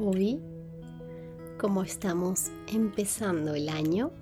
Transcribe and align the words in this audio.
Hoy, 0.00 0.40
como 1.58 1.82
estamos 1.82 2.52
empezando 2.68 3.56
el 3.56 3.68
año, 3.68 4.12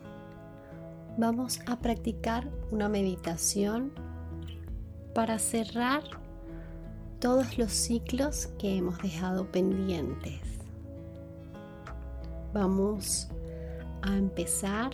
vamos 1.19 1.61
a 1.67 1.79
practicar 1.81 2.49
una 2.71 2.89
meditación 2.89 3.93
para 5.15 5.39
cerrar 5.39 6.03
todos 7.21 7.59
los 7.59 7.73
ciclos 7.73 8.47
que 8.59 8.79
hemos 8.79 8.97
dejado 9.03 9.53
pendientes. 9.53 10.41
Vamos 12.55 13.29
a 14.01 14.17
empezar 14.17 14.93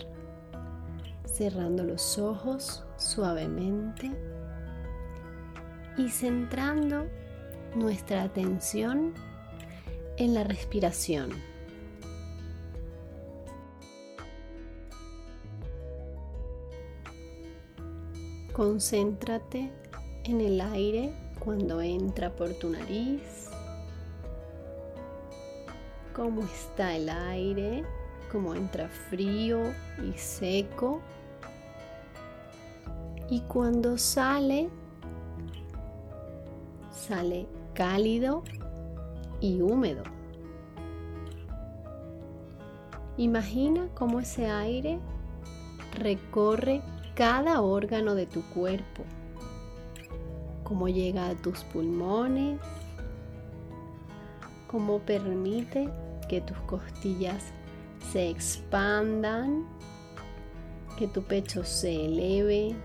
cerrando 1.23 1.85
los 1.85 2.19
ojos 2.19 2.83
suavemente 2.97 4.11
y 5.97 6.09
centrando 6.09 7.05
nuestra 7.73 8.23
atención 8.23 9.13
en 10.17 10.33
la 10.33 10.43
respiración. 10.43 11.31
Concéntrate 18.53 19.71
en 20.25 20.39
el 20.39 20.61
aire 20.61 21.13
cuando 21.39 21.81
entra 21.81 22.35
por 22.35 22.53
tu 22.53 22.69
nariz. 22.69 23.49
Cómo 26.15 26.43
está 26.43 26.95
el 26.95 27.09
aire, 27.09 27.83
cómo 28.31 28.53
entra 28.53 28.87
frío 28.89 29.59
y 30.07 30.15
seco. 30.17 31.01
Y 33.29 33.41
cuando 33.41 33.97
sale, 33.97 34.69
sale 36.91 37.47
cálido 37.73 38.43
y 39.43 39.61
húmedo. 39.61 40.03
Imagina 43.17 43.89
cómo 43.93 44.21
ese 44.21 44.47
aire 44.49 44.99
recorre 45.99 46.81
cada 47.13 47.61
órgano 47.61 48.15
de 48.15 48.25
tu 48.25 48.41
cuerpo, 48.53 49.03
cómo 50.63 50.87
llega 50.87 51.27
a 51.27 51.35
tus 51.35 51.61
pulmones, 51.65 52.57
cómo 54.67 54.99
permite 54.99 55.89
que 56.29 56.39
tus 56.39 56.57
costillas 56.59 57.43
se 58.13 58.29
expandan, 58.29 59.67
que 60.97 61.07
tu 61.09 61.21
pecho 61.21 61.65
se 61.65 62.05
eleve, 62.05 62.75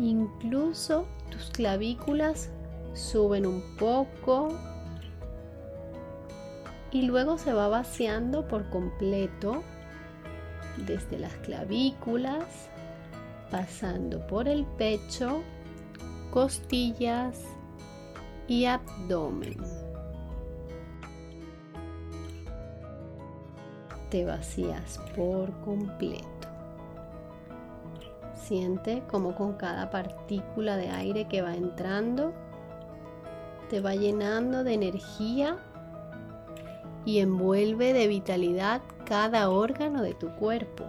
incluso 0.00 1.06
tus 1.30 1.48
clavículas 1.50 2.50
suben 2.94 3.46
un 3.46 3.76
poco 3.76 4.48
y 6.90 7.02
luego 7.02 7.38
se 7.38 7.52
va 7.52 7.68
vaciando 7.68 8.46
por 8.46 8.68
completo 8.68 9.62
desde 10.76 11.18
las 11.18 11.32
clavículas, 11.36 12.68
pasando 13.50 14.26
por 14.26 14.48
el 14.48 14.64
pecho, 14.64 15.42
costillas 16.30 17.40
y 18.46 18.66
abdomen. 18.66 19.56
Te 24.10 24.24
vacías 24.26 24.98
por 25.16 25.50
completo. 25.60 26.26
Siente 28.34 29.02
como 29.10 29.34
con 29.34 29.54
cada 29.54 29.90
partícula 29.90 30.76
de 30.76 30.90
aire 30.90 31.28
que 31.28 31.40
va 31.40 31.54
entrando, 31.54 32.34
te 33.72 33.80
va 33.80 33.94
llenando 33.94 34.64
de 34.64 34.74
energía 34.74 35.56
y 37.06 37.20
envuelve 37.20 37.94
de 37.94 38.06
vitalidad 38.06 38.82
cada 39.06 39.48
órgano 39.48 40.02
de 40.02 40.12
tu 40.12 40.28
cuerpo. 40.36 40.84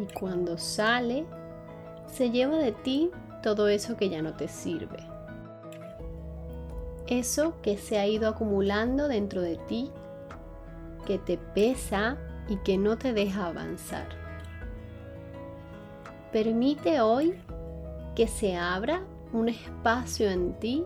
Y 0.00 0.12
cuando 0.12 0.58
sale, 0.58 1.26
se 2.08 2.32
lleva 2.32 2.56
de 2.56 2.72
ti 2.72 3.12
todo 3.40 3.68
eso 3.68 3.96
que 3.96 4.08
ya 4.08 4.20
no 4.20 4.34
te 4.34 4.48
sirve. 4.48 4.98
Eso 7.06 7.54
que 7.62 7.76
se 7.76 8.00
ha 8.00 8.06
ido 8.08 8.28
acumulando 8.28 9.06
dentro 9.06 9.40
de 9.40 9.58
ti, 9.68 9.92
que 11.06 11.18
te 11.18 11.38
pesa 11.38 12.16
y 12.48 12.56
que 12.56 12.78
no 12.78 12.98
te 12.98 13.12
deja 13.12 13.46
avanzar. 13.46 14.08
Permite 16.32 17.00
hoy 17.00 17.40
que 18.16 18.26
se 18.26 18.56
abra 18.56 19.04
un 19.32 19.48
espacio 19.48 20.28
en 20.30 20.58
ti 20.58 20.84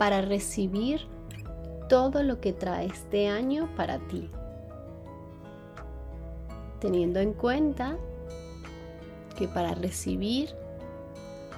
para 0.00 0.22
recibir 0.22 1.06
todo 1.90 2.22
lo 2.22 2.40
que 2.40 2.54
trae 2.54 2.86
este 2.86 3.28
año 3.28 3.68
para 3.76 3.98
ti. 3.98 4.30
Teniendo 6.80 7.20
en 7.20 7.34
cuenta 7.34 7.98
que 9.36 9.46
para 9.46 9.74
recibir 9.74 10.54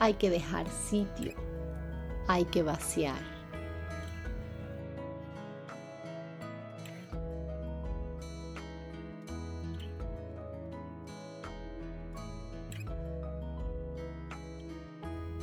hay 0.01 0.15
que 0.15 0.29
dejar 0.29 0.69
sitio, 0.69 1.35
hay 2.27 2.45
que 2.47 2.65
vaciar. 2.65 3.21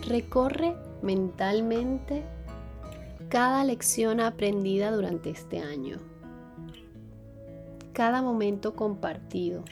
Recorre 0.05 0.75
mentalmente 1.01 2.25
cada 3.29 3.63
lección 3.63 4.19
aprendida 4.21 4.89
durante 4.91 5.29
este 5.29 5.59
año, 5.59 5.99
cada 7.93 8.23
momento 8.23 8.73
compartido, 8.75 9.63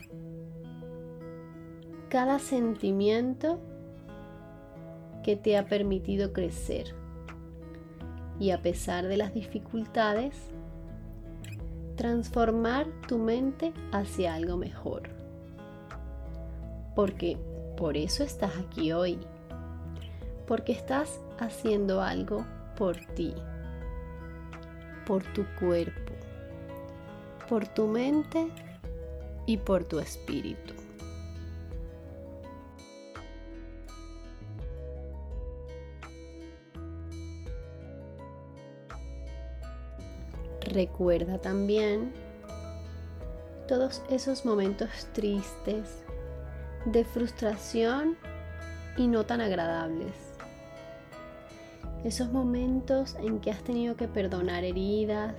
cada 2.08 2.38
sentimiento 2.38 3.60
que 5.24 5.36
te 5.36 5.58
ha 5.58 5.66
permitido 5.66 6.34
crecer. 6.34 6.94
Y 8.40 8.52
a 8.52 8.62
pesar 8.62 9.08
de 9.08 9.18
las 9.18 9.34
dificultades, 9.34 10.36
transformar 11.96 12.86
tu 13.08 13.18
mente 13.18 13.74
hacia 13.92 14.36
algo 14.36 14.56
mejor. 14.58 15.10
Porque 16.96 17.40
por 17.76 17.98
eso 17.98 18.24
estás 18.24 18.52
aquí 18.60 18.92
hoy, 18.92 19.18
porque 20.46 20.74
estás 20.74 21.20
haciendo 21.40 22.04
algo 22.04 22.46
por 22.78 22.96
ti, 23.16 23.34
por 25.06 25.24
tu 25.34 25.46
cuerpo, 25.60 26.14
por 27.50 27.68
tu 27.68 27.88
mente 27.88 28.48
y 29.48 29.58
por 29.58 29.84
tu 29.84 30.00
espíritu. 30.00 30.76
Recuerda 40.62 41.40
también 41.40 42.14
todos 43.68 44.04
esos 44.10 44.46
momentos 44.46 44.90
tristes, 45.14 46.04
de 46.86 47.04
frustración 47.04 48.16
y 48.96 49.08
no 49.08 49.26
tan 49.26 49.42
agradables 49.42 50.27
esos 52.04 52.32
momentos 52.32 53.16
en 53.20 53.40
que 53.40 53.52
has 53.52 53.62
tenido 53.64 53.96
que 53.96 54.08
perdonar 54.08 54.64
heridas, 54.64 55.36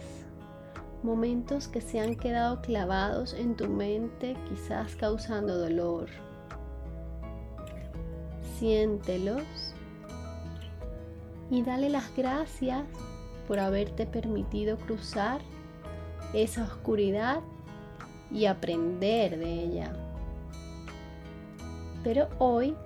momentos 1.02 1.68
que 1.68 1.80
se 1.80 2.00
han 2.00 2.16
quedado 2.16 2.60
clavados 2.60 3.32
en 3.34 3.56
tu 3.56 3.68
mente, 3.68 4.36
quizás 4.48 4.96
causando 4.96 5.56
dolor. 5.56 6.08
Siéntelos 8.58 9.44
y 11.50 11.62
dale 11.62 11.88
las 11.88 12.14
gracias 12.16 12.84
por 13.46 13.58
haberte 13.58 14.06
permitido 14.06 14.76
cruzar 14.76 15.40
esa 16.34 16.64
oscuridad 16.64 17.40
y 18.30 18.46
aprender 18.46 19.38
de 19.38 19.64
ella. 19.64 19.92
Pero 22.04 22.28
hoy 22.38 22.76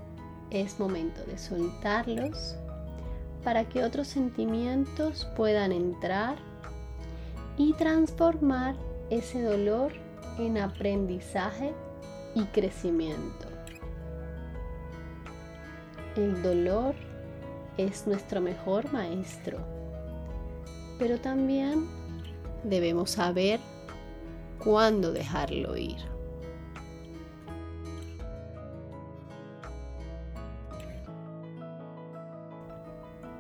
es 0.51 0.79
momento 0.79 1.25
de 1.25 1.39
soltarlos 1.39 2.57
para 3.45 3.69
que 3.69 3.83
otros 3.83 4.09
sentimientos 4.09 5.27
puedan 5.37 5.73
entrar 5.73 6.37
y 7.57 7.73
transformar 7.75 8.75
ese 9.11 9.43
dolor 9.43 9.93
en 10.39 10.59
aprendizaje 10.59 11.73
y 12.35 12.45
crecimiento. 12.45 13.47
El 16.17 16.43
dolor 16.43 16.95
es 17.77 18.07
nuestro 18.07 18.41
mejor 18.41 18.93
maestro, 18.93 19.59
pero 20.99 21.19
también 21.19 21.89
debemos 22.65 23.13
saber 23.13 23.61
cuándo 24.63 25.13
dejarlo 25.13 25.77
ir. 25.77 26.12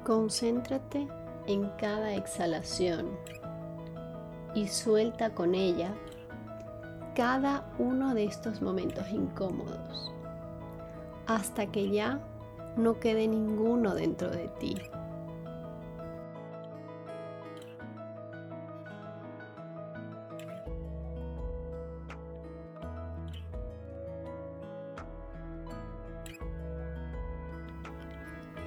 Concéntrate 0.05 1.07
en 1.47 1.69
cada 1.79 2.15
exhalación 2.15 3.11
y 4.53 4.67
suelta 4.67 5.31
con 5.31 5.55
ella 5.55 5.95
cada 7.15 7.71
uno 7.79 8.13
de 8.13 8.25
estos 8.25 8.63
momentos 8.63 9.09
incómodos 9.11 10.13
hasta 11.27 11.67
que 11.67 11.89
ya 11.91 12.21
no 12.77 12.99
quede 12.99 13.29
ninguno 13.29 13.95
dentro 13.95 14.31
de 14.31 14.49
ti. 14.59 14.77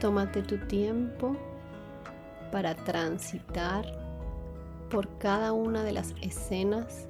Tómate 0.06 0.44
tu 0.44 0.60
tiempo 0.68 1.36
para 2.52 2.76
transitar 2.76 3.84
por 4.92 5.18
cada 5.18 5.52
una 5.52 5.84
de 5.84 5.94
las 5.94 6.14
escenas 6.22 7.08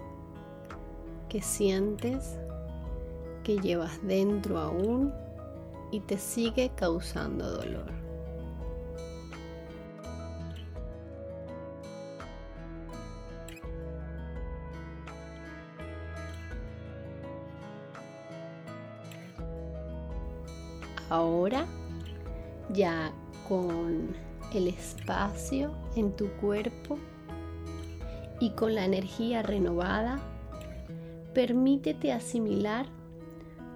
que 1.27 1.41
sientes 1.41 2.39
que 3.43 3.57
llevas 3.57 4.01
dentro 4.07 4.59
aún 4.59 5.13
y 5.91 5.99
te 5.99 6.17
sigue 6.17 6.71
causando 6.73 7.51
dolor. 7.51 7.91
Ahora, 21.09 21.67
ya 22.73 23.11
con 23.47 24.15
el 24.53 24.67
espacio 24.67 25.71
en 25.95 26.11
tu 26.15 26.29
cuerpo 26.33 26.97
y 28.39 28.51
con 28.51 28.75
la 28.75 28.85
energía 28.85 29.43
renovada, 29.43 30.19
permítete 31.33 32.11
asimilar 32.11 32.87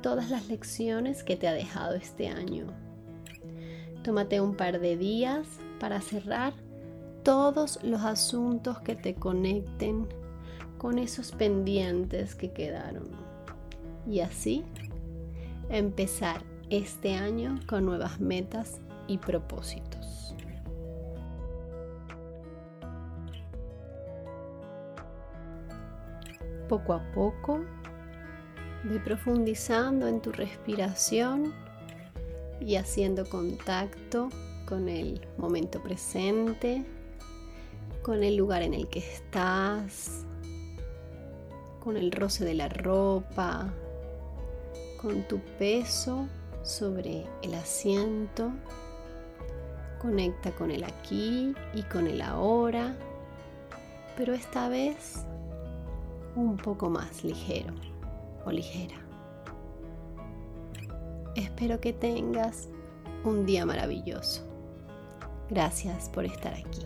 todas 0.02 0.30
las 0.30 0.48
lecciones 0.48 1.24
que 1.24 1.36
te 1.36 1.48
ha 1.48 1.54
dejado 1.54 1.96
este 1.96 2.30
año. 2.30 2.68
Tómate 4.04 4.40
un 4.42 4.56
par 4.56 4.80
de 4.80 4.98
días 4.98 5.48
para 5.80 6.02
cerrar 6.02 6.54
todos 7.24 7.80
los 7.84 8.02
asuntos 8.02 8.80
que 8.80 8.96
te 8.96 9.16
conecten 9.16 10.08
con 10.78 10.98
esos 10.98 11.32
pendientes 11.32 12.36
que 12.36 12.52
quedaron. 12.52 13.10
Y 14.08 14.22
así 14.22 14.64
empezar 15.70 16.49
este 16.70 17.16
año 17.16 17.60
con 17.68 17.86
nuevas 17.86 18.20
metas 18.20 18.80
y 19.08 19.18
propósitos. 19.18 20.36
Poco 26.68 26.94
a 26.94 27.12
poco 27.14 27.62
Ve 28.84 28.98
profundizando 29.00 30.08
en 30.08 30.22
tu 30.22 30.32
respiración 30.32 31.54
y 32.62 32.78
haciendo 32.78 33.28
contacto 33.28 34.30
con 34.66 34.88
el 34.88 35.28
momento 35.38 35.84
presente, 35.84 36.86
con 38.02 38.24
el 38.24 38.38
lugar 38.38 38.62
en 38.62 38.74
el 38.74 38.88
que 38.88 39.00
estás, 39.00 40.26
con 41.82 41.98
el 41.98 42.12
roce 42.14 42.46
de 42.46 42.54
la 42.54 42.70
ropa, 42.70 43.74
con 45.02 45.28
tu 45.28 45.40
peso 45.58 46.30
sobre 46.64 47.26
el 47.42 47.54
asiento. 47.54 48.52
Conecta 50.00 50.52
con 50.52 50.72
el 50.72 50.84
aquí 50.84 51.54
y 51.74 51.84
con 51.84 52.08
el 52.08 52.22
ahora, 52.22 52.96
pero 54.16 54.34
esta 54.34 54.70
vez 54.70 55.26
un 56.36 56.58
poco 56.58 56.90
más 56.90 57.24
ligero 57.24 57.74
o 58.46 58.52
ligera. 58.52 58.96
Espero 61.36 61.80
que 61.80 61.94
tengas 61.94 62.70
un 63.24 63.46
día 63.46 63.66
maravilloso. 63.66 64.44
Gracias 65.50 66.10
por 66.10 66.26
estar 66.26 66.54
aquí. 66.54 66.86